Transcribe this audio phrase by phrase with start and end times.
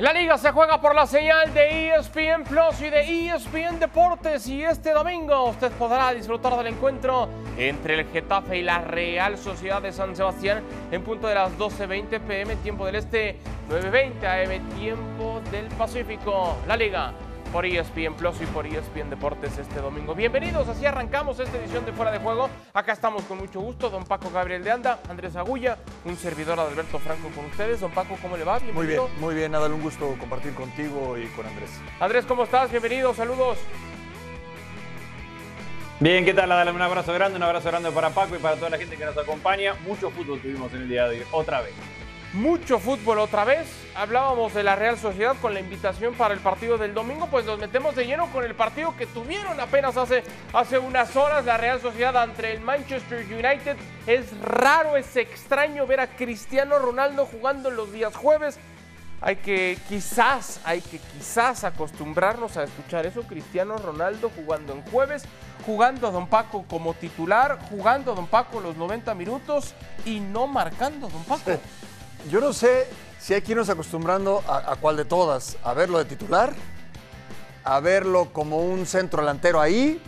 [0.00, 4.64] La liga se juega por la señal de ESPN Plus y de ESPN Deportes y
[4.64, 7.28] este domingo usted podrá disfrutar del encuentro
[7.58, 12.18] entre el Getafe y la Real Sociedad de San Sebastián en punto de las 12.20
[12.18, 13.36] pm tiempo del este,
[13.68, 16.56] 9.20 am tiempo del Pacífico.
[16.66, 17.12] La liga
[17.52, 20.14] por ESPN Plus y por ESPN Deportes este domingo.
[20.14, 22.48] Bienvenidos, así arrancamos esta edición de Fuera de Juego.
[22.72, 26.98] Acá estamos con mucho gusto, don Paco Gabriel de Anda, Andrés Agulla, un servidor Alberto
[26.98, 27.80] Franco con ustedes.
[27.80, 28.60] Don Paco, ¿cómo le va?
[28.72, 31.70] Muy bien, muy bien, nada, un gusto compartir contigo y con Andrés.
[31.98, 32.70] Andrés, ¿cómo estás?
[32.70, 33.58] Bienvenido, saludos.
[35.98, 36.50] Bien, ¿qué tal?
[36.50, 39.04] Adale un abrazo grande, un abrazo grande para Paco y para toda la gente que
[39.04, 39.74] nos acompaña.
[39.86, 41.74] Mucho fútbol tuvimos en el día de hoy, otra vez
[42.32, 43.66] mucho fútbol otra vez.
[43.94, 47.58] Hablábamos de la Real Sociedad con la invitación para el partido del domingo, pues nos
[47.58, 51.80] metemos de lleno con el partido que tuvieron apenas hace, hace unas horas la Real
[51.80, 53.76] Sociedad ante el Manchester United.
[54.06, 58.58] Es raro, es extraño ver a Cristiano Ronaldo jugando los días jueves.
[59.22, 65.24] Hay que quizás, hay que quizás acostumbrarnos a escuchar eso, Cristiano Ronaldo jugando en jueves,
[65.66, 69.74] jugando a Don Paco como titular, jugando a Don Paco los 90 minutos
[70.06, 71.60] y no marcando a Don Paco.
[72.28, 72.86] Yo no sé
[73.18, 76.54] si hay que irnos acostumbrando a, cuál de todas, a verlo de titular,
[77.64, 80.00] a verlo como un centro delantero ahí,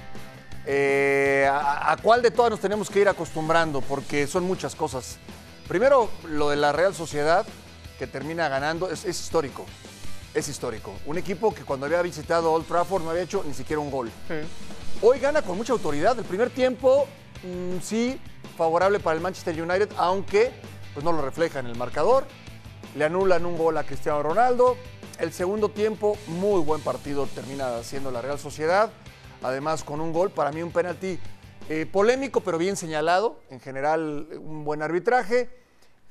[0.67, 5.19] eh, a, cuál de todas nos tenemos que ir acostumbrando, porque son muchas cosas.
[5.69, 7.47] Primero, lo de la Real Sociedad,
[7.99, 9.65] que termina ganando, es, histórico.
[10.35, 10.95] Es histórico.
[11.07, 14.11] Un equipo que cuando había visitado Old Trafford no había hecho ni siquiera un gol.
[15.01, 16.19] Hoy gana con mucha autoridad.
[16.19, 17.07] El primer tiempo,
[17.43, 18.19] mm, sí,
[18.57, 20.53] favorable para el Manchester United, aunque
[20.95, 22.25] pues no lo refleja en el marcador.
[22.97, 24.77] Le anulan un gol a Cristiano Ronaldo.
[25.19, 28.91] El segundo tiempo, muy buen partido termina siendo la Real Sociedad.
[29.43, 31.19] Además, con un gol, para mí un penalti
[31.69, 33.41] eh, polémico, pero bien señalado.
[33.51, 35.51] En general, un buen arbitraje.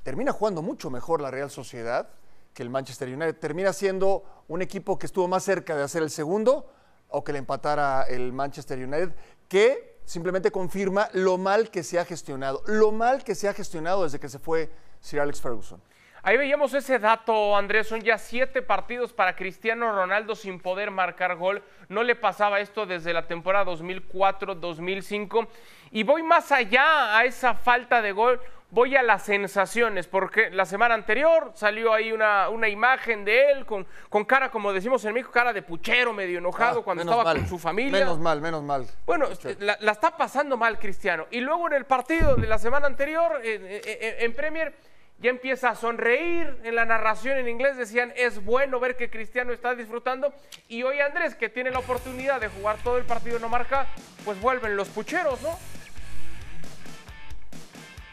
[0.02, 2.08] Termina jugando mucho mejor la Real Sociedad
[2.54, 3.36] que el Manchester United.
[3.36, 6.70] Termina siendo un equipo que estuvo más cerca de hacer el segundo
[7.08, 9.12] o que le empatara el Manchester United,
[9.48, 14.02] que simplemente confirma lo mal que se ha gestionado, lo mal que se ha gestionado
[14.02, 14.70] desde que se fue
[15.00, 15.80] Sir Alex Ferguson.
[16.22, 21.34] Ahí veíamos ese dato, Andrés, son ya siete partidos para Cristiano Ronaldo sin poder marcar
[21.36, 21.64] gol.
[21.88, 25.48] No le pasaba esto desde la temporada 2004-2005.
[25.90, 28.38] Y voy más allá a esa falta de gol
[28.72, 33.66] voy a las sensaciones, porque la semana anterior salió ahí una, una imagen de él
[33.66, 37.34] con, con, cara, como decimos en México, cara de puchero, medio enojado ah, cuando estaba
[37.34, 38.00] con su familia.
[38.00, 38.86] Menos mal, menos mal.
[39.04, 39.28] Bueno,
[39.60, 41.26] la, está pasando mal Cristiano.
[41.30, 44.74] Y luego en el partido de la semana anterior, en Premier,
[45.18, 46.58] ya empieza a sonreír.
[46.64, 50.32] En la narración en inglés decían, es bueno ver que Cristiano está disfrutando.
[50.68, 53.86] Y hoy Andrés, que tiene la oportunidad de jugar todo el partido no marca,
[54.24, 55.58] pues vuelven los pucheros, ¿no?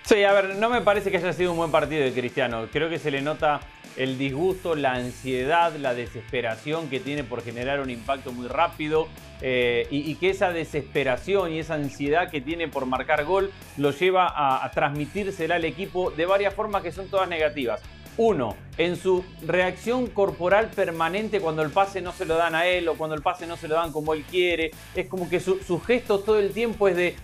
[0.10, 2.68] Sí, a ver, no me parece que haya sido un buen partido de Cristiano.
[2.74, 3.60] Creo que se le nota
[3.96, 9.08] el disgusto, la ansiedad, la desesperación que tiene por generar un impacto muy rápido
[9.40, 14.28] eh, y, que esa desesperación y esa ansiedad que tiene por marcar gol lo lleva
[14.28, 17.80] a, a transmitírsela al equipo de varias formas que son todas negativas.
[18.20, 22.90] Uno, en su reacción corporal permanente cuando el pase no se lo dan a él
[22.90, 24.72] o cuando el pase no se lo dan como él quiere.
[24.94, 27.16] Es como que su, su gesto todo el tiempo es de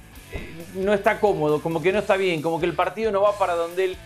[0.74, 3.56] no está cómodo, como que no está bien, como que el partido no va para
[3.56, 3.97] donde él,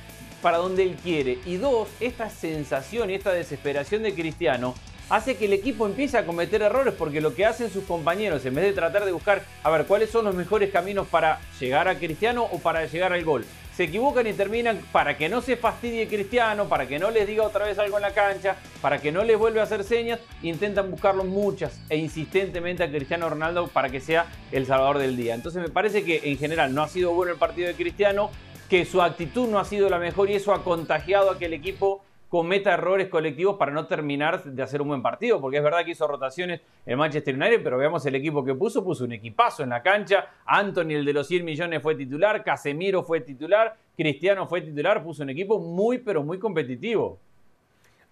[0.41, 1.37] para donde él quiere.
[1.45, 4.73] Y dos, esta sensación y esta desesperación de Cristiano
[5.11, 8.55] hace que el equipo empiece a cometer errores porque lo que hacen sus compañeros, en
[8.55, 11.99] vez de tratar de buscar, a ver, cuáles son los mejores caminos para llegar a
[11.99, 13.45] Cristiano o para llegar al gol,
[13.79, 17.43] se equivocan y terminan para que no se fastidie Cristiano, para que no les diga
[17.43, 20.91] otra vez algo en la cancha, para que no les vuelva a hacer señas, intentan
[20.91, 25.33] buscarlo muchas e insistentemente a Cristiano Ronaldo para que sea el salvador del día.
[25.33, 28.31] Entonces me parece que en general no ha sido bueno el partido de Cristiano,
[28.69, 31.53] que su actitud no ha sido la mejor y eso ha contagiado a que el
[31.53, 35.83] equipo cometa errores colectivos para no terminar de hacer un buen partido, porque es verdad
[35.83, 39.63] que hizo rotaciones en Manchester United, pero veamos el equipo que puso, puso un equipazo
[39.63, 44.47] en la cancha, Anthony el de los 100 millones fue titular, Casemiro fue titular, Cristiano
[44.47, 47.19] fue titular, puso un equipo muy pero muy competitivo.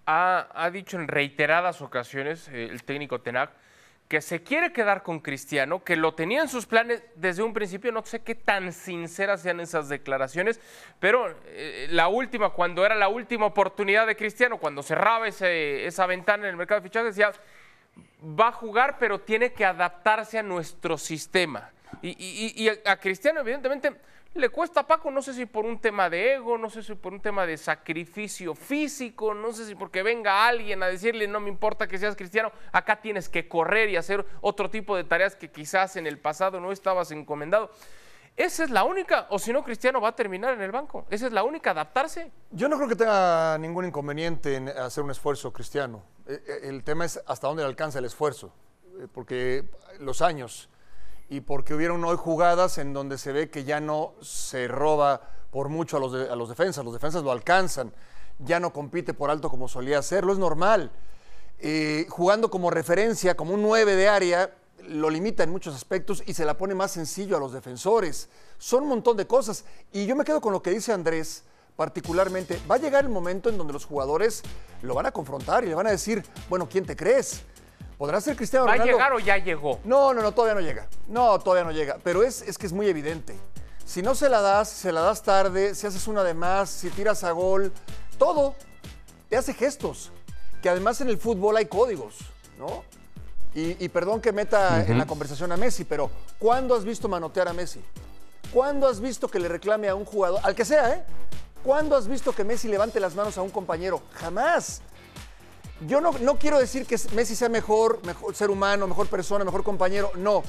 [0.07, 3.51] Ha, ha dicho en reiteradas ocasiones eh, el técnico Tenac
[4.07, 7.91] que se quiere quedar con Cristiano, que lo tenía en sus planes desde un principio,
[7.91, 10.61] no sé qué tan sinceras sean esas declaraciones,
[10.99, 16.43] pero eh, la última, cuando era la última oportunidad de Cristiano, cuando cerraba esa ventana
[16.43, 17.33] en el mercado de fichajes, decía,
[18.23, 21.71] va a jugar, pero tiene que adaptarse a nuestro sistema.
[22.01, 23.93] Y a Cristiano, evidentemente,
[24.37, 26.95] le cuesta a Paco, no sé si por un tema de ego, no sé si
[26.95, 31.39] por un tema de sacrificio físico, no sé si porque venga alguien a decirle no
[31.39, 35.35] me importa que seas cristiano, acá tienes que correr y hacer otro tipo de tareas
[35.35, 37.71] que quizás en el pasado no estabas encomendado.
[38.37, 41.07] Esa es la única, o si no, Cristiano va a terminar en el banco.
[41.09, 42.31] Esa es la única, adaptarse.
[42.51, 46.03] Yo no creo que tenga ningún inconveniente en hacer un esfuerzo cristiano.
[46.27, 48.53] Eh, eh, el tema es hasta dónde le alcanza el esfuerzo,
[48.99, 49.67] eh, porque
[49.99, 50.69] los años
[51.29, 55.21] y porque hubieron hoy jugadas en donde se ve que ya no se roba
[55.51, 57.93] por mucho a los, a los defensas, los defensas lo alcanzan,
[58.39, 60.91] ya no compite por alto como solía hacerlo, es normal.
[61.59, 64.53] Eh, jugando como referencia, como un 9 de área,
[64.87, 68.29] lo limita en muchos aspectos y se la pone más sencillo a los defensores.
[68.57, 69.65] Son un montón de cosas.
[69.91, 71.43] Y yo me quedo con lo que dice Andrés,
[71.75, 72.59] particularmente.
[72.69, 74.43] Va a llegar el momento en donde los jugadores
[74.81, 77.41] lo van a confrontar y le van a decir, bueno, ¿quién te crees?
[77.97, 78.85] ¿Podrá ser Cristiano Ronaldo?
[78.85, 79.79] ¿Va a llegar o ya llegó?
[79.83, 80.87] No, no, no, todavía no llega.
[81.07, 81.97] No, todavía no llega.
[82.03, 83.35] Pero es, es que es muy evidente.
[83.85, 86.89] Si no se la das, se la das tarde, si haces una de más, si
[86.89, 87.71] tiras a gol,
[88.19, 88.53] todo
[89.29, 90.11] te hace gestos.
[90.61, 92.17] Que además en el fútbol hay códigos,
[92.59, 92.83] ¿no?
[93.55, 97.47] Y, y perdón que meta en la conversación a Messi, pero ¿cuándo has visto manotear
[97.47, 97.81] a Messi?
[98.53, 101.03] ¿Cuándo has visto que le reclame a un jugador, al que sea, ¿eh?
[101.63, 104.01] ¿Cuándo has visto que Messi levante las manos a un compañero?
[104.13, 104.81] Jamás.
[105.85, 109.63] Yo no, no quiero decir que Messi sea mejor, mejor ser humano, mejor persona, mejor
[109.63, 110.43] compañero, no.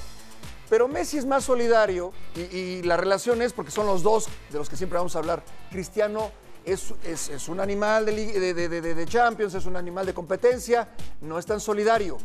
[0.71, 4.59] Pero Messi es más solidario y, y la relación es porque son los dos de
[4.59, 5.43] los que siempre vamos a hablar.
[5.71, 6.31] Cristiano
[6.73, 10.89] es, es, un animal de, Champions, es un animal de competencia,
[11.21, 12.19] no es tan solidario.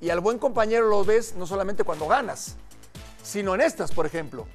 [0.00, 2.56] Y al buen compañero lo ves no solamente cuando ganas,
[3.22, 4.46] sino en estas, por ejemplo.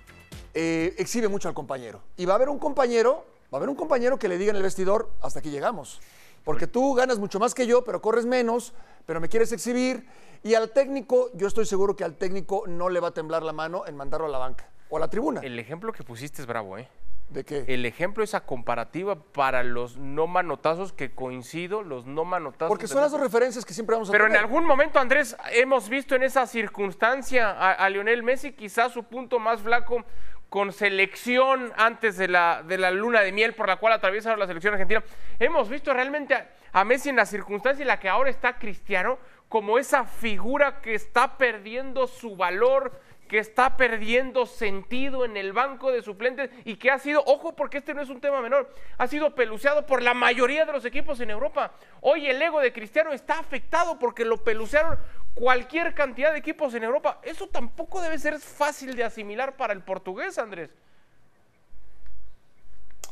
[0.53, 2.01] Eh, exhibe mucho al compañero.
[2.17, 4.57] Y va a haber un compañero, va a haber un compañero que le diga en
[4.57, 5.99] el vestidor, hasta aquí llegamos.
[6.43, 8.73] Porque tú ganas mucho más que yo, pero corres menos,
[9.05, 10.07] pero me quieres exhibir.
[10.43, 13.53] Y al técnico, yo estoy seguro que al técnico no le va a temblar la
[13.53, 15.41] mano en mandarlo a la banca o a la tribuna.
[15.41, 16.87] El ejemplo que pusiste es bravo, ¿eh?
[17.29, 17.63] ¿De qué?
[17.67, 22.69] El ejemplo, esa comparativa para los no manotazos que coincido, los no manotazos.
[22.69, 25.89] Porque son las dos referencias que siempre vamos a Pero en algún momento, Andrés, hemos
[25.89, 30.03] visto en esa circunstancia a, a Lionel Messi quizás su punto más flaco
[30.49, 34.47] con selección antes de la, de la luna de miel por la cual atraviesa la
[34.47, 35.03] selección argentina.
[35.39, 39.19] Hemos visto realmente a, a Messi en la circunstancia en la que ahora está Cristiano
[39.47, 42.99] como esa figura que está perdiendo su valor,
[43.29, 47.77] que está perdiendo sentido en el banco de suplentes y que ha sido, ojo porque
[47.77, 51.19] este no es un tema menor, ha sido peluceado por la mayoría de los equipos
[51.21, 51.71] en Europa.
[52.01, 54.97] Hoy el ego de Cristiano está afectado porque lo pelucearon
[55.35, 57.21] cualquier cantidad de equipos en Europa.
[57.23, 60.71] Eso tampoco debe ser fácil de asimilar para el portugués, Andrés.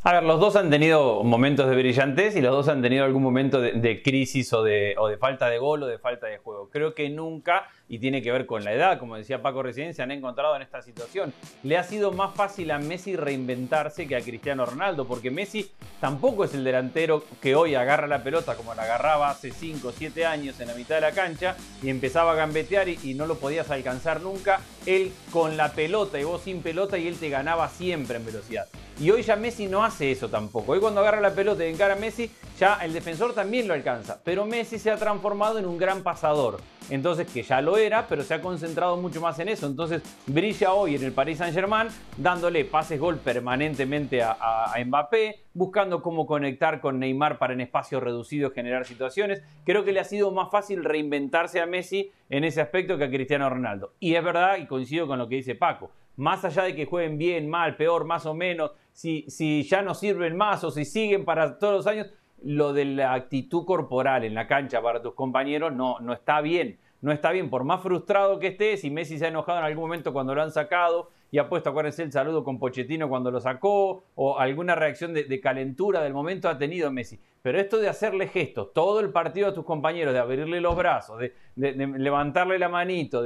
[0.03, 3.21] A ver, los dos han tenido momentos de brillantez y los dos han tenido algún
[3.21, 6.69] momento de, crisis o de, o de, falta de gol o de falta de juego.
[6.69, 10.03] Creo que nunca, y tiene que ver con la edad, como decía Paco recién, se
[10.03, 11.33] han encontrado en esta situación.
[11.63, 16.43] Le ha sido más fácil a Messi reinventarse que a Cristiano Ronaldo, porque Messi tampoco
[16.43, 20.25] es el delantero que hoy agarra la pelota como la agarraba hace 5 o 7
[20.25, 23.35] años en la mitad de la cancha y empezaba a gambetear y, y no lo
[23.35, 24.61] podías alcanzar nunca.
[24.85, 28.67] Él con la pelota y vos sin pelota y él te ganaba siempre en velocidad.
[28.99, 30.71] Y hoy ya Messi no hace eso tampoco.
[30.71, 34.19] Hoy cuando agarra la pelota y encara a Messi, ya el defensor también lo alcanza.
[34.23, 36.59] Pero Messi se ha transformado en un gran pasador.
[36.89, 39.67] Entonces, que ya lo era, pero se ha concentrado mucho más en eso.
[39.67, 46.25] Entonces, brilla hoy en el Paris Saint-Germain, dándole pases gol permanentemente a, Mbappé, buscando cómo
[46.25, 49.41] conectar con Neymar para en espacio reducido generar situaciones.
[49.65, 53.09] Creo que le ha sido más fácil reinventarse a Messi en ese aspecto que a
[53.09, 53.93] Cristiano Ronaldo.
[53.99, 57.17] Y es verdad, y coincido con lo que dice Paco, más allá de que jueguen
[57.17, 61.59] bien, mal, peor, más o menos, si ya no sirven más o si siguen para
[61.59, 62.07] todos los años,
[62.43, 66.79] lo de la actitud corporal en la cancha para tus compañeros no, no está bien.
[66.99, 69.83] No está bien, por más frustrado que estés, si Messi se ha enojado en algún
[69.83, 73.39] momento cuando lo han sacado y ha puesto, acuérdense, el saludo con Pochettino cuando lo
[73.39, 77.19] sacó, o alguna reacción de, calentura del momento ha tenido Messi.
[77.43, 81.19] Pero esto de hacerle gestos todo el partido a tus compañeros, de abrirle los brazos,
[81.19, 83.23] de, de levantarle la manito,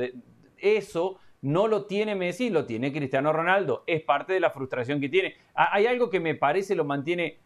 [0.57, 3.83] eso no lo tiene Messi, lo tiene Cristiano Ronaldo.
[3.87, 5.35] Es parte de la frustración que tiene.
[5.53, 7.39] Hay algo que me parece lo mantiene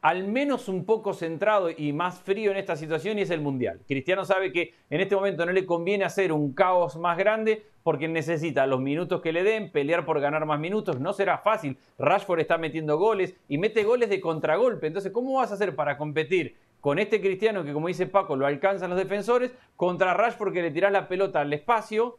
[0.00, 3.80] al menos un poco centrado y más frío en esta situación y es el Mundial.
[3.86, 8.06] Cristiano sabe que en este momento no le conviene hacer un caos más grande porque
[8.06, 11.00] necesita los minutos que le den, pelear por ganar más minutos.
[11.00, 11.78] No será fácil.
[11.98, 14.86] Rashford está metiendo goles y mete goles de contragolpe.
[14.86, 18.46] Entonces, ¿cómo vas a hacer para competir con este Cristiano que, como dice Paco, lo
[18.46, 22.18] alcanzan los defensores, contra Rashford que le tirás la pelota al espacio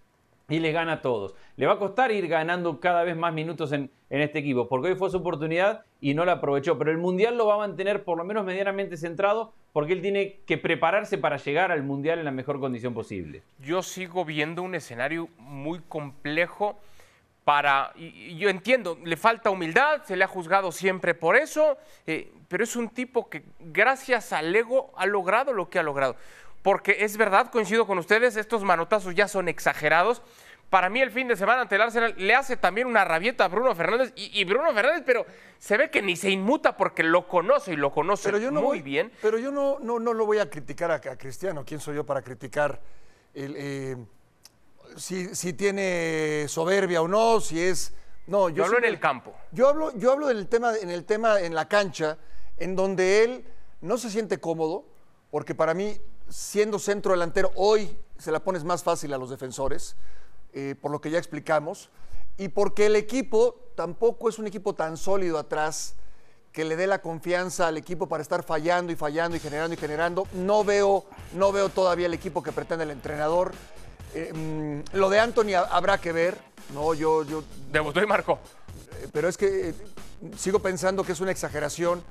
[0.50, 1.36] y le gana a todos.
[1.56, 4.96] Le va a costar ir ganando cada vez más minutos en, este equipo, porque hoy
[4.96, 6.78] fue su oportunidad y no la aprovechó.
[6.80, 10.40] Pero el Mundial lo va a mantener por lo menos medianamente centrado, porque él tiene
[10.48, 13.44] que prepararse para llegar al Mundial en la mejor condición posible.
[13.60, 16.80] Yo sigo viendo un escenario muy complejo
[17.44, 21.78] para, y, yo entiendo, le falta humildad, se le ha juzgado siempre por eso,
[22.08, 26.16] eh, pero es un tipo que gracias al ego ha logrado lo que ha logrado
[26.62, 30.22] porque es verdad, coincido con ustedes, estos manotazos ya son exagerados.
[30.70, 33.48] Para mí el fin de semana ante el Arsenal le hace también una rabieta a
[33.48, 35.26] Bruno Fernández y, Bruno Fernández, pero
[35.58, 39.12] se ve que ni se inmuta porque lo conoce y lo conoce muy bien.
[39.22, 41.64] Pero yo no, no, no lo voy a criticar a, Cristiano.
[41.66, 42.80] ¿Quién soy yo para criticar
[43.34, 43.96] eh,
[44.96, 47.40] si, tiene soberbia o no?
[47.40, 47.96] Si es
[48.28, 49.34] no, yo, hablo en el campo.
[49.52, 52.20] Yo hablo, yo hablo del tema, en el tema en la cancha,
[52.58, 53.46] en donde él
[53.82, 54.86] no se siente cómodo,
[55.32, 59.96] porque para mí siendo centro delantero, hoy se la pones más fácil a los defensores,
[60.54, 61.90] eh, por lo que ya explicamos,
[62.38, 65.96] y porque el equipo tampoco es un equipo tan sólido atrás
[66.52, 69.78] que le dé la confianza al equipo para estar fallando y fallando y generando y
[69.78, 70.28] generando.
[70.34, 73.52] No veo, no veo todavía el equipo que pretende el entrenador.
[74.16, 76.38] Eh, mm, lo de Anthony habrá que ver.
[76.74, 77.44] No, yo, yo.
[77.72, 78.40] Debutó y marcó.
[79.00, 79.74] Eh, pero es que
[80.38, 82.04] sigo pensando que es una exageración.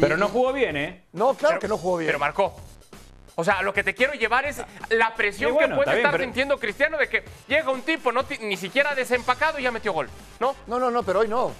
[0.00, 1.04] pero no jugó bien, ¿eh?
[1.12, 2.08] No, claro que no jugó bien.
[2.08, 2.54] Pero marcó.
[3.34, 6.98] O sea, lo que te quiero llevar es la presión que puede estar sintiendo Cristiano
[6.98, 10.08] de que llega un tipo no ni siquiera desempacado y ya metió gol,
[10.38, 10.54] ¿no?
[10.66, 11.52] No, no, no, pero hoy no.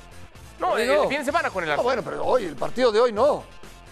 [0.61, 1.77] No, el fin de semana con el Arsenal.
[1.77, 3.45] No, bueno, pero hoy, el partido de hoy no.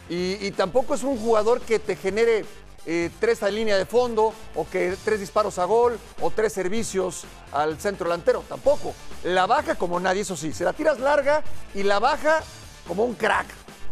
[0.09, 2.45] Y, tampoco es un jugador que te genere
[2.85, 7.25] eh, tres a línea de fondo, o que tres disparos a gol, o tres servicios
[7.53, 8.45] al centro delantero.
[8.49, 8.93] Tampoco.
[9.23, 10.53] La baja como nadie, eso sí.
[10.53, 11.43] Se la tiras larga
[11.75, 12.43] y la baja
[12.89, 13.47] como un crack,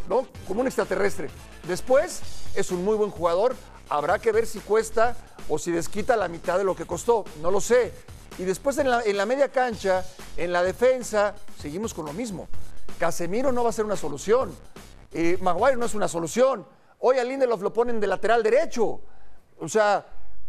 [0.08, 0.26] ¿no?
[0.46, 1.30] Como un extraterrestre.
[1.68, 2.20] Después
[2.56, 3.54] es un muy buen jugador,
[3.90, 5.16] Habrá que ver si cuesta
[5.48, 7.92] o si desquita la mitad de lo que costó, no lo sé.
[8.38, 10.04] Y después en la, media cancha,
[10.36, 12.48] en la defensa, seguimos con lo mismo.
[12.98, 14.54] Casemiro no va a ser una solución.
[15.12, 16.66] Eh, Maguire no es una solución.
[17.00, 19.00] Hoy a Lindelof lo ponen de lateral derecho.
[19.58, 20.06] O sea.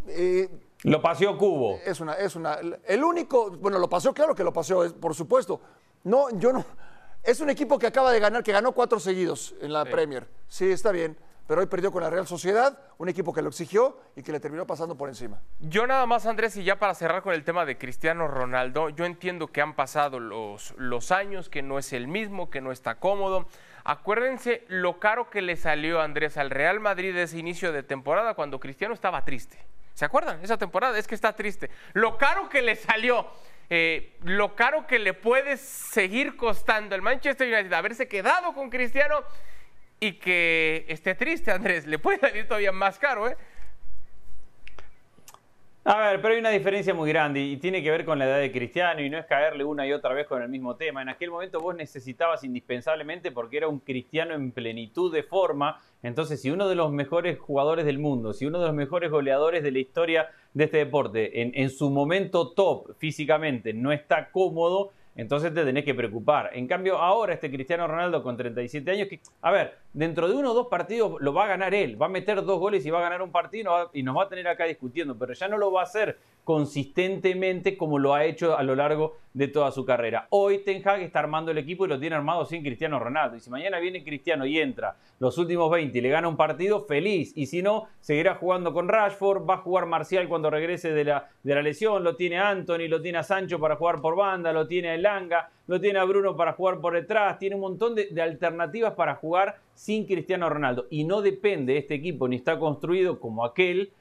[0.07, 0.49] Eh,
[0.83, 1.79] lo paseó Cubo.
[1.85, 2.59] Es una, es una.
[2.85, 3.51] El único.
[3.51, 5.61] Bueno, lo paseó, claro que lo paseó, por supuesto.
[6.03, 6.65] No, yo no.
[7.23, 10.27] Es un equipo que acaba de ganar, que ganó cuatro seguidos en la Premier.
[10.47, 11.17] Sí, está bien
[11.49, 14.39] pero hoy perdió con la Real Sociedad, un equipo que lo exigió y que le
[14.39, 15.41] terminó pasando por encima.
[15.57, 19.03] Yo nada más, Andrés, y ya para cerrar con el tema de Cristiano Ronaldo, yo
[19.03, 22.99] entiendo que han pasado los, los años, que no es el mismo, que no está
[22.99, 23.47] cómodo.
[23.83, 28.59] Acuérdense lo caro que le salió, Andrés, al Real Madrid ese inicio de temporada cuando
[28.59, 29.57] Cristiano estaba triste.
[29.95, 30.43] ¿Se acuerdan?
[30.43, 31.71] Esa temporada es que está triste.
[31.93, 33.25] Lo caro que le salió.
[33.71, 39.23] Eh, lo caro que le puede seguir costando el Manchester United haberse quedado con Cristiano
[39.99, 41.85] y que esté triste, Andrés.
[41.85, 43.37] Le puede salir todavía más caro, ¿eh?
[45.85, 48.39] A ver, pero hay una diferencia muy grande y tiene que ver con la edad
[48.39, 51.01] de Cristiano y no es caerle una y otra vez con el mismo tema.
[51.01, 55.81] En aquel momento vos necesitabas indispensablemente porque era un Cristiano en plenitud de forma.
[56.03, 59.63] Entonces, si uno de los mejores jugadores del mundo, si uno de los mejores goleadores
[59.63, 64.91] de la historia de este deporte, en, en su momento top físicamente no está cómodo,
[65.15, 66.51] entonces te tenés que preocupar.
[66.53, 70.51] En cambio, ahora este Cristiano Ronaldo con 37 años, que, a ver, dentro de uno
[70.51, 72.99] o dos partidos lo va a ganar él, va a meter dos goles y va
[72.99, 75.71] a ganar un partido y nos va a tener acá discutiendo, pero ya no lo
[75.71, 80.27] va a hacer consistentemente como lo ha hecho a lo largo de toda su carrera.
[80.31, 83.37] Hoy Ten Hag está armando el equipo y lo tiene armado sin Cristiano Ronaldo.
[83.37, 86.85] Y si mañana viene Cristiano y entra los últimos 20 y le gana un partido,
[86.85, 87.33] feliz.
[87.35, 91.29] Y si no, seguirá jugando con Rashford, va a jugar Marcial cuando regrese de la,
[91.43, 94.67] de la lesión, lo tiene Anthony, lo tiene a Sancho para jugar por banda, lo
[94.67, 98.07] tiene a Elanga, lo tiene a Bruno para jugar por detrás, tiene un montón de,
[98.07, 100.87] de alternativas para jugar sin Cristiano Ronaldo.
[100.89, 103.91] Y no depende este equipo ni está construido como aquel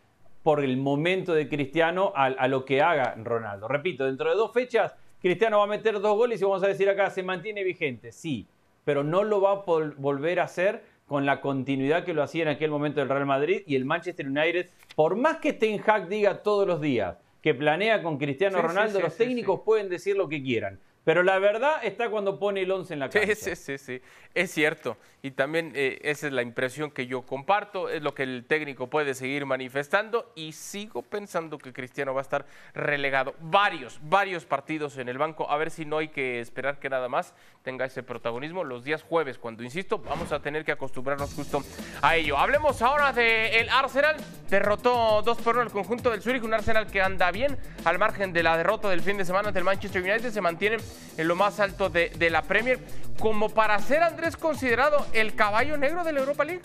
[0.43, 3.69] por el momento de Cristiano a, lo que haga Ronaldo.
[3.69, 6.89] Repito, dentro de dos fechas, Cristiano va a meter dos goles y vamos a decir
[6.89, 8.49] acá, se mantiene vigente, sí,
[8.85, 9.65] pero no lo va a
[9.97, 13.63] volver a hacer con la continuidad que lo hacía en aquel momento el Real Madrid
[13.67, 18.03] y el Manchester United, por más que Ten Hag diga todos los días que planea
[18.03, 20.81] con Cristiano Ronaldo, los técnicos pueden decir lo que quieran.
[21.09, 23.35] Pero la verdad está cuando pone el 11 en la cancha.
[23.35, 24.03] Sí, sí, sí,
[24.35, 24.99] es cierto.
[25.23, 28.89] Y también eh, esa es la impresión que yo comparto, es lo que el técnico
[28.89, 34.99] puede seguir manifestando y sigo pensando que Cristiano va a estar relegado varios, varios partidos
[34.99, 38.03] en el banco, a ver si no hay que esperar que nada más tenga ese
[38.03, 41.63] protagonismo los días jueves, cuando, insisto, vamos a tener que acostumbrarnos justo
[42.03, 42.37] a ello.
[42.37, 44.17] Hablemos ahora del Arsenal,
[44.51, 48.35] derrotó 2 por 1 el conjunto del Zurich, un Arsenal que anda bien al margen
[48.35, 50.77] de la derrota del fin de semana ante el Manchester United, se mantiene
[51.17, 52.79] en lo más alto de, la Premier,
[53.19, 56.63] como para ser Andrés considerado el caballo negro de la Europa League.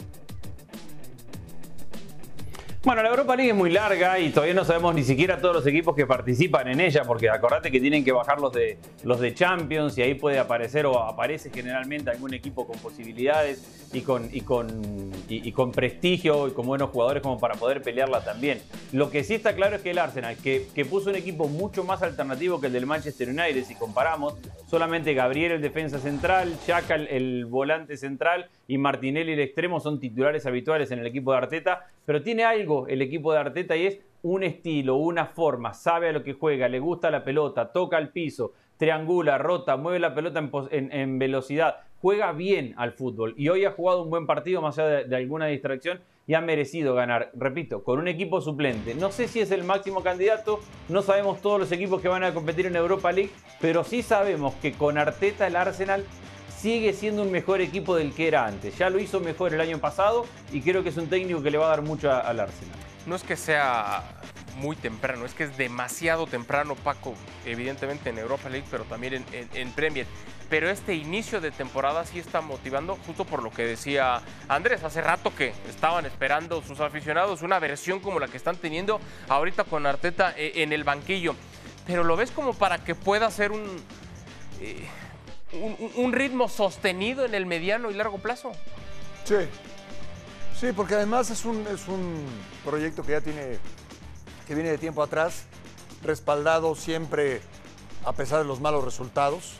[2.85, 5.65] Bueno, la Europa League es muy larga y todavía no sabemos ni siquiera todos los
[5.65, 9.33] equipos que participan en ella, porque acordate que tienen que bajar los de, los de
[9.33, 14.41] Champions y ahí puede aparecer o aparece generalmente algún equipo con posibilidades y con, y
[14.41, 18.59] con, y, con prestigio y con buenos jugadores como para poder pelearla también.
[18.91, 21.85] Lo que sí está claro es que el Arsenal, que, que puso un equipo mucho
[21.85, 24.35] más alternativo que el del Manchester United, si comparamos,
[24.69, 30.45] solamente Gabriel el defensa central, Chaka el volante central y Martinelli el extremo son titulares
[30.45, 33.99] habituales en el equipo de Arteta, pero tiene algo el equipo de Arteta y es
[34.23, 38.09] un estilo, una forma, sabe a lo que juega, le gusta la pelota, toca el
[38.09, 43.71] piso, triangula, rota, mueve la pelota en, velocidad, juega bien al fútbol y hoy ha
[43.71, 47.99] jugado un buen partido más allá de, alguna distracción y ha merecido ganar, repito, con
[47.99, 48.95] un equipo suplente.
[48.95, 52.33] No sé si es el máximo candidato, no sabemos todos los equipos que van a
[52.33, 56.05] competir en Europa League, pero sí sabemos que con Arteta el Arsenal
[56.63, 58.77] sigue siendo un mejor equipo del que era antes.
[58.77, 61.57] Ya lo hizo mejor el año pasado y creo que es un técnico que le
[61.57, 62.73] va a dar mucho al Arsenal.
[63.05, 64.01] No es que sea
[64.55, 69.71] muy temprano, es que es demasiado temprano, Paco, evidentemente en Europa League, pero también en,
[69.73, 70.07] Premier.
[70.49, 75.01] Pero este inicio de temporada sí está motivando, justo por lo que decía Andrés, hace
[75.01, 79.85] rato que estaban esperando sus aficionados una versión como la que están teniendo ahorita con
[79.85, 81.35] Arteta eh, en el banquillo.
[81.85, 83.83] Pero lo ves como para que pueda ser un...
[85.95, 88.51] Un, ritmo sostenido en el mediano y largo plazo.
[89.23, 89.35] Sí,
[90.59, 92.25] sí, porque además es un, es un
[92.65, 93.59] proyecto que ya tiene,
[94.47, 95.45] que viene de tiempo atrás,
[96.03, 97.41] respaldado siempre
[98.05, 99.59] a pesar de los malos resultados.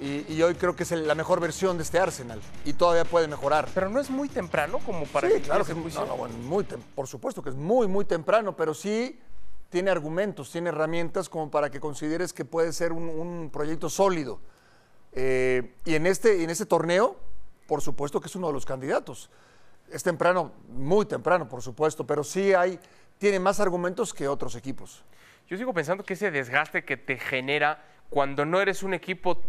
[0.00, 3.68] Y, hoy creo que es la mejor versión de este Arsenal y todavía puede mejorar.
[3.74, 5.92] Pero no es muy temprano como para sí, claro que muy,
[6.42, 6.64] muy
[6.94, 9.20] por supuesto que es muy muy temprano, pero sí
[9.68, 14.40] tiene argumentos, tiene herramientas como para que consideres que puede ser un, un proyecto sólido.
[15.12, 17.16] Eh, y en este, en este torneo,
[17.66, 19.30] por supuesto que es uno de los candidatos.
[19.90, 22.78] Es temprano, muy temprano, por supuesto, pero sí hay,
[23.18, 25.04] tiene más argumentos que otros equipos.
[25.48, 29.42] Yo sigo pensando que ese desgaste que te genera cuando no eres un equipo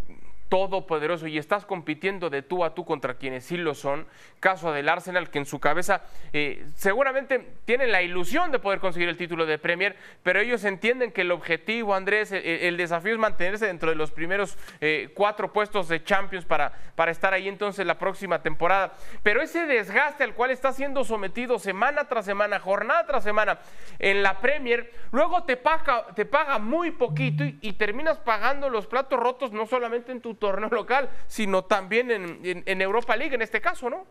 [0.52, 4.06] todopoderoso y estás compitiendo de tú a tú contra quienes sí lo son.
[4.38, 6.02] Caso del Arsenal, que en su cabeza
[6.34, 11.10] eh, seguramente tienen la ilusión de poder conseguir el título de Premier, pero ellos entienden
[11.10, 15.88] que el objetivo, Andrés, el, desafío es mantenerse dentro de los primeros eh, cuatro puestos
[15.88, 18.92] de Champions para, para estar ahí entonces la próxima temporada.
[19.22, 23.58] Pero ese desgaste al cual está siendo sometido semana tras semana, jornada tras semana
[23.98, 29.18] en la Premier, luego te paga, te paga muy poquito y terminas pagando los platos
[29.18, 33.88] rotos no solamente en tu torneo local, sino también en, Europa League en este caso,
[33.88, 34.04] ¿no?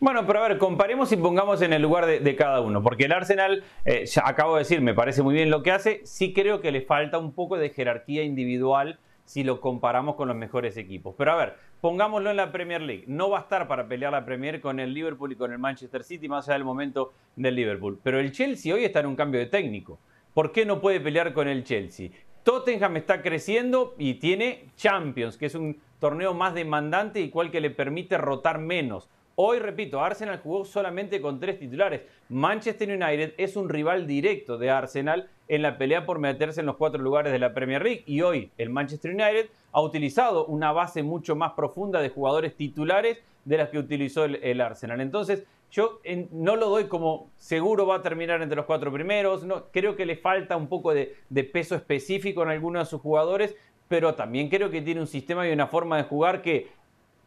[0.00, 3.12] Bueno, pero a ver, comparemos y pongamos en el lugar de, cada uno, porque el
[3.12, 6.62] Arsenal, eh, ya acabo de decir, me parece muy bien lo que hace, sí creo
[6.62, 11.14] que le falta un poco de jerarquía individual si lo comparamos con los mejores equipos.
[11.18, 13.04] Pero a ver, pongámoslo en la Premier League.
[13.06, 16.02] No va a estar para pelear la Premier con el Liverpool y con el Manchester
[16.02, 18.00] City, más allá del momento del Liverpool.
[18.02, 20.00] Pero el Chelsea hoy está en un cambio de técnico.
[20.32, 22.10] ¿Por qué no puede pelear con el Chelsea?
[22.42, 27.60] Tottenham está creciendo y tiene Champions, que es un torneo más demandante y cual que
[27.60, 29.08] le permite rotar menos.
[29.42, 32.02] Hoy, repito, Arsenal jugó solamente con tres titulares.
[32.28, 36.76] Manchester United es un rival directo de Arsenal en la pelea por meterse en los
[36.76, 38.02] cuatro lugares de la Premier League.
[38.06, 43.18] Y hoy el Manchester United ha utilizado una base mucho más profunda de jugadores titulares
[43.44, 45.00] de las que utilizó el, Arsenal.
[45.00, 46.00] Entonces, yo
[46.32, 49.44] no lo doy como seguro va a terminar entre los cuatro primeros.
[49.44, 51.16] No, creo que le falta un poco de,
[51.52, 53.56] peso específico en algunos de sus jugadores,
[53.88, 56.80] pero también creo que tiene un sistema y una forma de jugar que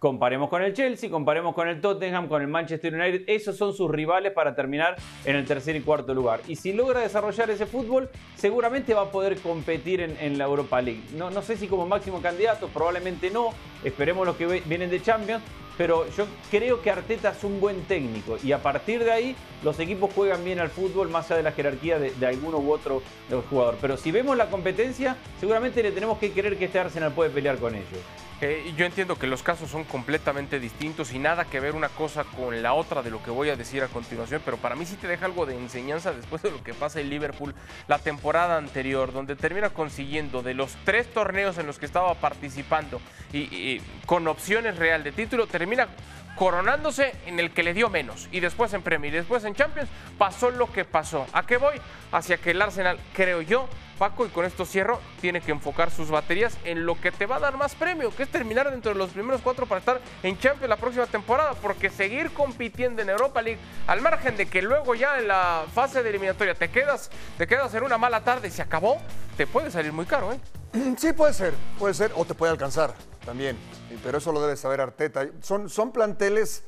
[0.04, 3.24] Comparemos con el Chelsea, comparemos con el Tottenham, con el Manchester United.
[3.26, 6.42] Esos son sus rivales para terminar en el tercer y cuarto lugar.
[6.46, 11.00] Y si logra desarrollar ese fútbol, seguramente va a poder competir en, la Europa League.
[11.16, 13.52] No, no sé si como máximo candidato, probablemente no.
[13.82, 15.42] Esperemos los que vienen de Champions.
[15.78, 19.80] Pero yo creo que Arteta es un buen técnico y a partir de ahí los
[19.80, 23.02] equipos juegan bien al fútbol más allá de la jerarquía de, alguno u otro
[23.50, 23.78] jugador.
[23.82, 27.58] Pero si vemos la competencia, seguramente le tenemos que creer que este Arsenal puede pelear
[27.58, 28.00] con ellos
[28.42, 32.62] yo entiendo que los casos son completamente distintos y nada que ver una cosa con
[32.62, 35.08] la otra de lo que voy a decir a continuación, pero para mí sí te
[35.08, 37.56] deja algo de enseñanza después de lo que pasa en Liverpool
[37.88, 43.00] la temporada anterior, donde termina consiguiendo de los tres torneos en los que estaba participando
[43.32, 45.88] y, con opciones real de título, termina
[46.36, 48.28] coronándose en el que le dio menos.
[48.32, 51.26] Y después en Premier y después en Champions pasó lo que pasó.
[51.32, 51.76] ¿A qué voy?
[52.12, 56.10] Hacia que el Arsenal, creo yo, Paco, y con esto cierro, tiene que enfocar sus
[56.10, 58.98] baterías en lo que te va a dar más premio, que es terminar dentro de
[58.98, 63.42] los primeros cuatro para estar en Champions la próxima temporada, porque seguir compitiendo en Europa
[63.42, 67.48] League, al margen de que luego ya en la fase de eliminatoria te quedas, te
[67.48, 68.98] quedas en una mala tarde y se acabó,
[69.38, 70.40] te puede salir muy caro, ¿eh?
[70.98, 72.94] Sí, puede ser, puede ser, o te puede alcanzar
[73.26, 73.58] también,
[74.04, 75.28] pero eso lo debe saber Arteta.
[75.42, 76.64] Son, son planteles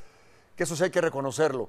[0.56, 1.68] que eso sí hay que reconocerlo.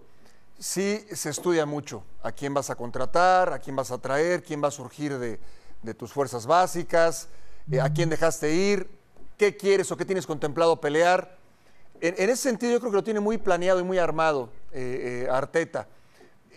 [0.60, 4.64] Sí se estudia mucho a quién vas a contratar, a quién vas a traer, quién
[4.64, 5.40] va a surgir de,
[5.94, 7.30] tus fuerzas básicas,
[7.72, 8.90] eh, a quién dejaste ir,
[9.38, 11.38] qué quieres o qué tienes contemplado pelear.
[12.02, 15.30] En, ese sentido yo creo que lo tiene muy planeado y muy armado eh, eh,
[15.30, 15.88] Arteta.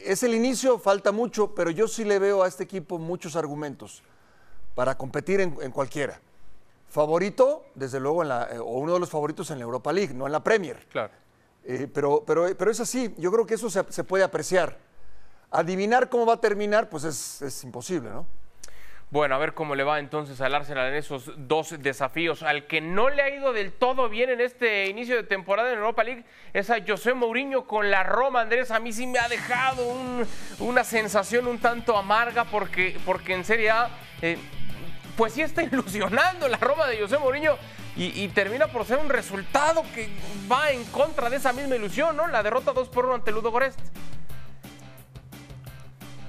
[0.03, 4.03] Es el inicio, falta mucho, pero yo sí le veo a este equipo muchos argumentos
[4.75, 6.19] para competir en, cualquiera.
[6.89, 10.43] Favorito, desde luego, o uno de los favoritos en la Europa League, no en la
[10.43, 10.87] Premier.
[10.89, 11.13] Claro.
[11.65, 14.79] Eh, pero, pero, pero es así, yo creo que eso se, puede apreciar.
[15.51, 18.27] Adivinar cómo va a terminar, pues es, es imposible, ¿no?
[19.13, 22.45] Bueno, a ver cómo le va entonces al Arsenal en esos dos desafíos.
[22.45, 25.79] Al que no le ha ido del todo bien en este inicio de temporada en
[25.79, 28.43] Europa League es a José Mourinho con la Roma.
[28.43, 29.83] Andrés, a mí sí me ha dejado
[30.61, 33.91] una sensación un tanto amarga porque, porque en Serie A
[34.23, 34.39] eh,
[35.17, 37.57] pues sí está ilusionando la Roma de José Mourinho
[38.03, 40.09] y, termina por ser un resultado que
[40.51, 42.29] va en contra de esa misma ilusión, ¿no?
[42.29, 43.79] La derrota 2 por 1 ante Ludo Gorest.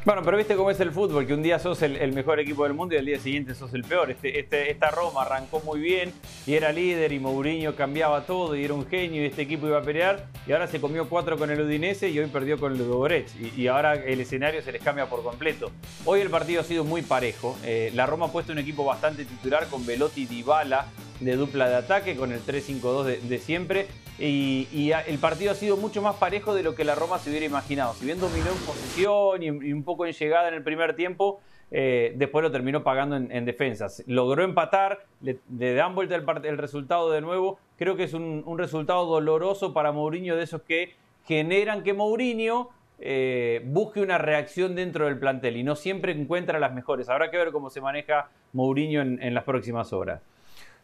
[0.03, 2.73] Bueno, pero viste cómo es el fútbol, que un día sos el, mejor equipo del
[2.73, 4.11] mundo y al día siguiente sos el peor.
[4.11, 6.11] Este, este, esta Roma arrancó muy bien
[6.45, 9.77] y era líder y Mourinho cambiaba todo y era un genio y este equipo iba
[9.77, 12.79] a pelear y ahora se comió cuatro con el Udinese y hoy perdió con el
[12.79, 15.71] Ludogorets y, y ahora el escenario se les cambia por completo.
[16.03, 17.55] Hoy el partido ha sido muy parejo.
[17.63, 20.87] Eh, la Roma ha puesto un equipo bastante titular con Velotti y Dybala
[21.21, 23.87] de dupla de ataque con el 3-5-2 de, siempre.
[24.19, 27.45] Y, el partido ha sido mucho más parejo de lo que la Roma se hubiera
[27.45, 27.93] imaginado.
[27.93, 31.39] Si bien dominó en posición y, un poco en llegada en el primer tiempo,
[31.71, 34.03] eh, después lo terminó pagando en, defensas.
[34.07, 37.59] Logró empatar, le, dan vuelta el, resultado de nuevo.
[37.77, 43.61] Creo que es un, resultado doloroso para Mourinho de esos que generan que Mourinho eh,
[43.65, 47.09] busque una reacción dentro del plantel y no siempre encuentra las mejores.
[47.09, 50.21] Habrá que ver cómo se maneja Mourinho en las próximas horas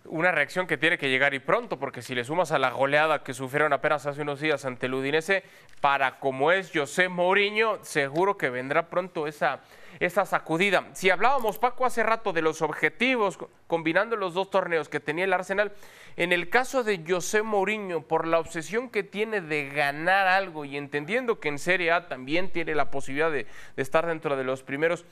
[0.09, 3.23] una reacción que tiene que llegar y pronto, porque si le sumas a la goleada
[3.23, 5.43] que sufrieron apenas hace unos días ante el Udinese,
[5.81, 9.61] para como es José Mourinho, seguro que vendrá pronto esa,
[9.99, 10.85] esa sacudida.
[10.93, 15.33] Si hablábamos, Paco, hace rato de los objetivos, combinando los dos torneos que tenía el
[15.33, 15.71] Arsenal,
[16.15, 20.77] en el caso de José Mourinho, por la obsesión que tiene de ganar algo y
[20.77, 25.05] entendiendo que en Serie A también tiene la posibilidad de, estar dentro de los primeros,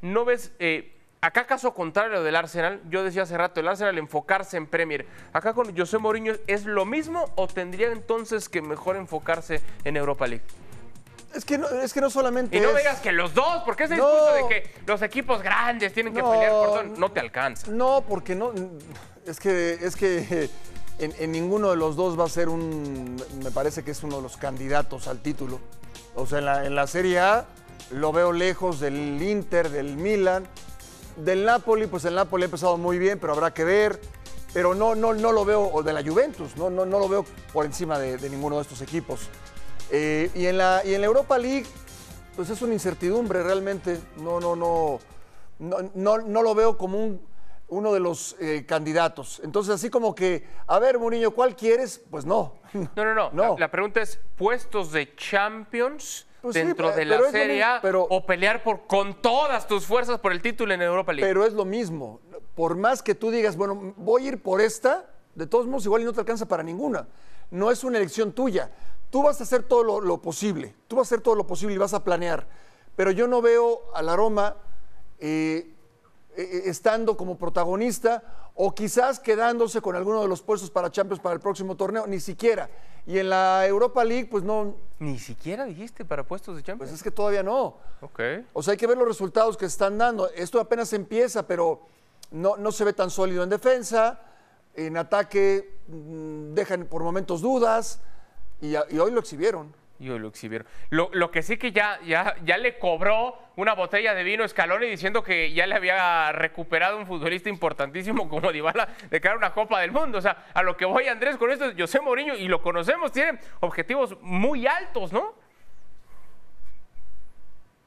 [0.00, 0.52] ¿no ves...
[0.58, 5.06] Eh, Acá caso contrario del Arsenal, yo decía hace rato, el Arsenal enfocarse en Premier.
[5.32, 10.26] Acá con José Mourinho, ¿es lo mismo o tendría entonces que mejor enfocarse en Europa
[10.26, 10.44] League?
[11.32, 12.56] Es que no, es que no solamente.
[12.56, 16.12] Y no veas que los dos, porque ese discurso de que los equipos grandes tienen
[16.12, 17.70] que pelear por todo, no te alcanza.
[17.70, 18.52] No, porque no.
[19.24, 20.50] Es que, es que
[20.98, 23.14] en, ninguno de los dos va a ser un.
[23.44, 25.60] Me parece que es uno de los candidatos al título.
[26.16, 27.46] O sea, en la, en la Serie A
[27.92, 30.48] lo veo lejos del Inter, del Milan
[31.16, 34.00] del Napoli, pues el Napoli ha empezado muy bien, pero habrá que ver.
[34.52, 37.24] pero no, no, no lo veo, o de la Juventus, no, no, no lo veo
[37.52, 39.28] por encima de, de ninguno de estos equipos.
[39.90, 41.66] Eh, y, en la, y en la Europa League,
[42.36, 43.98] pues es una incertidumbre realmente.
[44.16, 44.98] No, no, no,
[45.58, 47.20] no, no, no lo veo como un,
[47.68, 49.40] uno de los eh, candidatos.
[49.42, 52.02] Entonces, así como que, a ver, Mourinho, ¿cuál quieres?
[52.10, 52.54] Pues no.
[52.72, 53.30] No, no, no.
[53.32, 53.54] No.
[53.54, 58.26] La, la pregunta es, ¿puestos de Champions Pues dentro de la Serie A pero- o
[58.26, 61.26] pelear por, con todas tus fuerzas por el título en Europa League?
[61.28, 62.20] Pero es lo mismo.
[62.56, 66.02] Por más que tú digas, bueno, voy a ir por esta, de todos modos igual
[66.02, 67.06] y no te alcanza para ninguna.
[67.50, 68.70] No es una elección tuya.
[69.10, 70.74] Tú vas a hacer todo lo, lo posible.
[70.88, 72.46] Tú vas a hacer todo lo posible y vas a planear.
[72.96, 74.56] Pero yo no veo a la Roma
[75.18, 75.74] eh,
[76.36, 81.34] eh, estando como protagonista o quizás quedándose con alguno de los puestos para Champions para
[81.34, 82.68] el próximo torneo, ni siquiera.
[83.06, 86.92] Y en la Europa League, pues no, Ni siquiera dijiste para puestos de pues Champions.
[86.92, 87.76] es que todavía no.
[88.00, 88.20] Ok.
[88.52, 90.28] O sea, hay que ver los resultados que están dando.
[90.30, 91.82] Esto apenas empieza, pero
[92.30, 94.20] no, no se ve tan sólido en defensa.
[94.74, 98.00] En ataque mm, dejan por momentos dudas
[98.60, 99.74] y, y hoy lo exhibieron.
[100.02, 100.32] Y hoy lo.
[101.12, 105.22] Lo, que sí que ya, ya, ya le cobró una botella de vino Scaloni diciendo
[105.22, 109.80] que ya le había recuperado un futbolista importantísimo como Dybala de cara a una Copa
[109.80, 110.18] del Mundo.
[110.18, 113.12] O sea, a lo que voy Andrés con esto es José Mourinho y lo conocemos,
[113.12, 115.34] tiene objetivos muy altos, ¿no?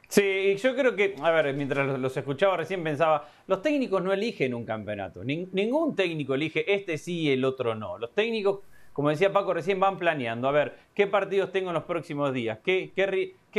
[0.08, 4.54] Sí, yo creo que, a ver, mientras los- escuchaba recién pensaba, los técnicos no eligen
[4.54, 5.23] un campeonato.
[5.25, 7.97] Nin- ningún técnico elige este sí y el otro no.
[7.97, 8.60] Los técnicos,
[8.95, 10.47] como decía Paco recién, van planeando.
[10.47, 12.60] A ver, ¿qué partidos tengo en los próximos días?
[12.63, 12.93] ¿Qué,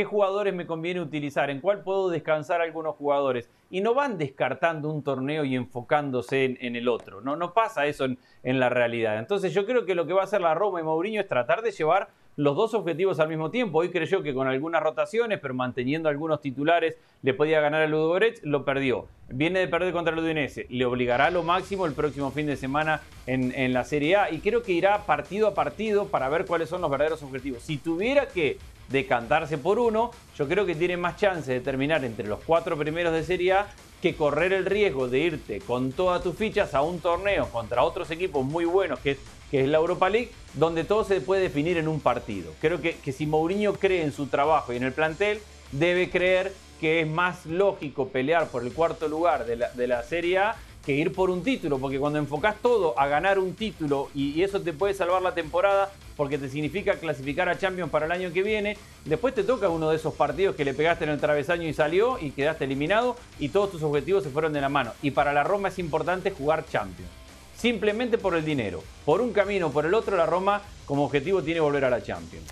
[0.03, 1.51] jugadores me conviene utilizar?
[1.51, 3.47] ¿En cuál puedo descansar algunos jugadores?
[3.69, 7.21] Y no van descartando un torneo y enfocándose en, en el otro.
[7.21, 9.19] No, no pasa eso en, en la realidad.
[9.19, 11.61] Entonces yo creo que lo que va a hacer la Roma y Mourinho es tratar
[11.61, 13.79] de llevar los dos objetivos al mismo tiempo.
[13.79, 18.41] Hoy creyó que con algunas rotaciones, pero manteniendo algunos titulares, le podía ganar a Ludogorets,
[18.43, 19.07] lo perdió.
[19.29, 22.55] Viene de perder contra el Udinese, le obligará a lo máximo el próximo fin de
[22.55, 26.45] semana en, en la Serie A y creo que irá partido a partido para ver
[26.45, 27.63] cuáles son los verdaderos objetivos.
[27.63, 28.57] Si tuviera que
[28.89, 33.13] decantarse por uno, yo creo que tiene más chance de terminar entre los cuatro primeros
[33.13, 33.67] de Serie A
[34.01, 38.11] que correr el riesgo de irte con todas tus fichas a un torneo contra otros
[38.11, 39.17] equipos muy buenos, que es,
[39.51, 42.51] que es la Europa League, donde todo se puede definir en un partido.
[42.59, 45.39] Creo que, que si Mourinho cree en su trabajo y en el plantel,
[45.71, 50.03] debe creer que es más lógico pelear por el cuarto lugar de la, de la
[50.03, 50.55] Serie A
[50.85, 54.43] que ir por un título, porque cuando enfocás todo a ganar un título y, y
[54.43, 58.31] eso te puede salvar la temporada porque te significa clasificar a Champions para el año
[58.31, 61.67] que viene, después te toca uno de esos partidos que le pegaste en el travesaño
[61.67, 64.93] y salió y quedaste eliminado y todos tus objetivos se fueron de la mano.
[65.01, 67.11] Y para la Roma es importante jugar Champions.
[67.57, 68.83] Simplemente por el dinero.
[69.03, 72.45] Por un camino por el otro, la Roma como objetivo tiene volver a la Champions.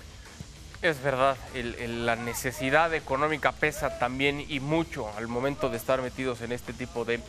[0.82, 6.52] Es verdad, la necesidad económica pesa también y mucho al momento de estar metidos en
[6.52, 7.20] este tipo de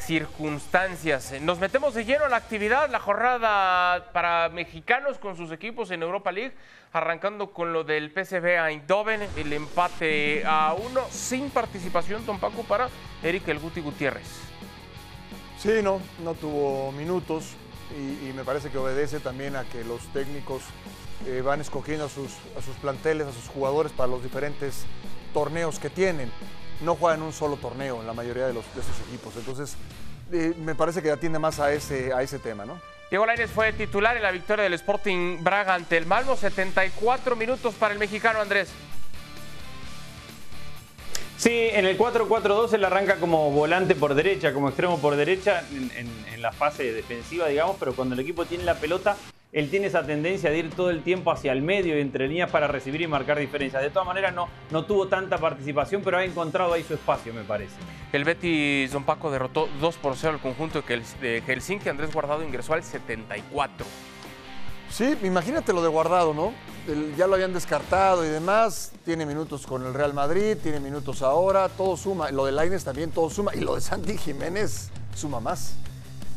[0.00, 1.34] circunstancias.
[1.40, 6.02] Nos metemos de lleno a la actividad, la jornada para mexicanos con sus equipos en
[6.02, 6.54] Europa League,
[6.92, 12.88] arrancando con lo del PSV Eindhoven, el empate a uno, sin participación, Don Paco, para
[13.22, 14.45] Eric El Guti Gutiérrez.
[15.66, 17.44] Sí, no, no tuvo minutos
[17.90, 20.62] y, me parece que obedece también a que los técnicos
[21.26, 22.30] eh, van escogiendo a sus,
[22.64, 24.84] sus planteles, a sus jugadores para los diferentes
[25.34, 26.30] torneos que tienen.
[26.82, 29.34] No juegan un solo torneo en la mayoría de, los, esos equipos.
[29.34, 29.74] Entonces,
[30.30, 32.80] eh, me parece que atiende más a ese, a ese tema, ¿no?
[33.10, 37.74] Diego Lainez fue titular en la victoria del Sporting Braga ante el Malmo, 74 minutos
[37.74, 38.68] para el mexicano Andrés.
[41.36, 46.26] Sí, en el 4-4-2 él arranca como volante por derecha, como extremo por derecha en,
[46.40, 49.16] la fase defensiva, digamos, pero cuando el equipo tiene la pelota,
[49.52, 52.50] él tiene esa tendencia de ir todo el tiempo hacia el medio y entre líneas
[52.50, 53.82] para recibir y marcar diferencias.
[53.82, 57.42] De todas maneras, no, no tuvo tanta participación, pero ha encontrado ahí su espacio, me
[57.42, 57.74] parece.
[58.12, 61.88] El Betis Don Paco derrotó 2 por 0 al conjunto de Helsinki.
[61.88, 63.86] Andrés Guardado ingresó al 74.
[64.90, 66.52] Sí, imagínate lo de guardado, ¿no?
[66.88, 68.92] El- ya lo habían descartado y demás.
[69.04, 72.30] Tiene minutos con el Real Madrid, tiene minutos ahora, todo suma.
[72.30, 73.54] Lo de Laines también todo suma.
[73.54, 75.74] Y lo de Santi Jiménez suma más.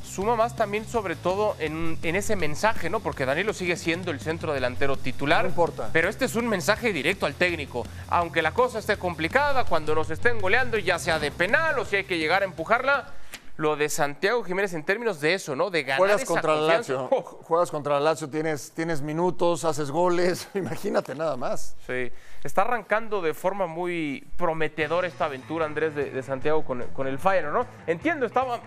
[0.04, 3.00] Suma más también, sobre todo, en, en ese mensaje, ¿no?
[3.00, 5.44] Porque Danilo sigue siendo el centro delantero titular.
[5.44, 5.90] No importa.
[5.94, 7.86] Pero este es un mensaje directo al técnico.
[8.10, 11.98] Aunque la cosa esté complicada, cuando nos estén goleando, ya sea de penal o si
[11.98, 13.14] hay que llegar a empujarla,
[13.60, 15.70] lo de Santiago Jiménez en términos de eso, ¿no?
[15.70, 16.94] De ganar Juegas esa contra el confianza.
[16.94, 17.10] Lazio.
[17.12, 20.48] Oh, Juegas contra el Lazio, tienes, tienes minutos, haces goles.
[20.54, 21.76] Imagínate nada más.
[21.86, 22.10] Sí,
[22.42, 27.20] está arrancando de forma muy prometedora esta aventura, Andrés, de, de Santiago con, con el
[27.20, 27.68] Feyenoord, ¿no?
[27.86, 28.62] Entiendo, estaba,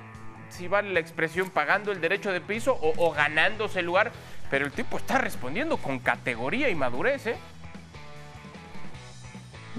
[0.50, 4.12] si vale la expresión, pagando el derecho de piso o, o ganándose el lugar,
[4.50, 7.36] pero el tipo está respondiendo con categoría y madurez, ¿eh?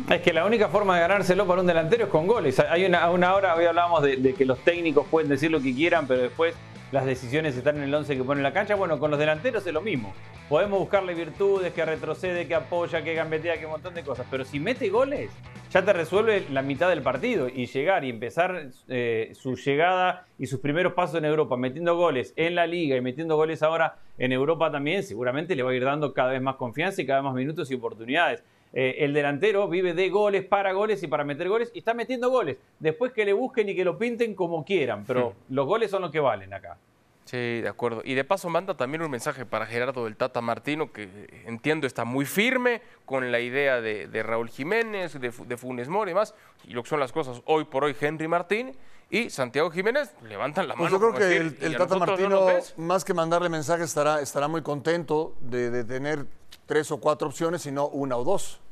[0.10, 2.60] Es que la única forma de ganárselo para un delantero es con goles.
[2.60, 5.74] Hay una, una hora, hoy hablábamos de, de que los técnicos pueden decir lo que
[5.74, 6.56] quieran, pero después
[6.92, 8.76] las decisiones están en el 11 que pone en la cancha.
[8.76, 10.14] Bueno, con los delanteros es lo mismo.
[10.50, 14.26] Podemos buscarle virtudes, que retrocede, que apoya, que gambetea, que un montón de cosas.
[14.30, 15.32] Pero si mete goles,
[15.72, 17.48] ya te resuelve la mitad del partido.
[17.48, 22.34] Y llegar y empezar eh, su llegada y sus primeros pasos en Europa, metiendo goles
[22.36, 25.84] en la liga y metiendo goles ahora en Europa también, seguramente le va a ir
[25.84, 28.44] dando cada vez más confianza y cada vez más minutos y oportunidades.
[28.76, 32.30] Eh, el delantero vive de goles, para goles y para meter goles y está metiendo
[32.30, 32.58] goles.
[32.80, 36.12] Después que le busquen y que lo pinten como quieran, pero los goles son los
[36.12, 36.78] que valen acá.
[37.26, 38.02] Sí, de acuerdo.
[38.04, 41.08] Y de paso manda también un mensaje para Gerardo del Tata Martino, que
[41.46, 46.34] entiendo está muy firme con la idea de, Raúl Jiménez, de, Funes Mori y demás,
[46.68, 48.76] y lo que son las cosas hoy por hoy Henry Martín
[49.10, 51.12] y Santiago Jiménez levantan la pues mano.
[51.12, 55.70] yo creo que el, Tata Martino, más que mandarle mensajes, estará, estará muy contento de,
[55.70, 56.26] de tener
[56.66, 58.63] tres o cuatro opciones y no una o dos.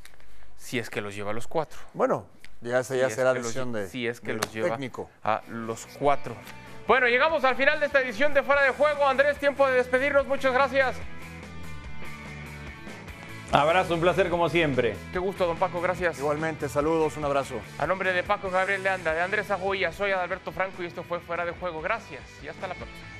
[0.62, 1.80] Si es que los lleva a los cuatro.
[1.94, 2.28] Bueno,
[2.62, 5.10] ya, ya será decisión de, si es que los lleva técnico.
[5.24, 6.36] a los cuatro.
[6.88, 9.08] Bueno, llegamos al final de esta edición de Fuera de Juego.
[9.08, 10.28] Andrés, tiempo de despedirnos.
[10.28, 10.96] Muchas gracias.
[13.52, 14.96] Abrazo, un placer como siempre.
[15.12, 16.20] Qué gusto, don Paco, gracias.
[16.20, 17.56] Igualmente, saludos, un abrazo.
[17.80, 21.20] A nombre de Paco Gabriel Leanda, de Andrés Aguilla, soy Adalberto Franco y esto fue
[21.20, 21.82] Fuera de Juego.
[21.82, 23.11] Gracias y hasta la próxima.